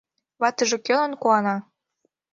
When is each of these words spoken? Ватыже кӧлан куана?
Ватыже 0.41 0.77
кӧлан 0.85 1.11
куана? 1.21 1.55